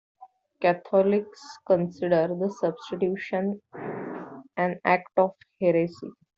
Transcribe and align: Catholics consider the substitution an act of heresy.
Catholics 0.63 1.39
consider 1.67 2.29
the 2.29 2.49
substitution 2.49 3.61
an 4.57 4.79
act 4.83 5.11
of 5.19 5.35
heresy. 5.61 6.09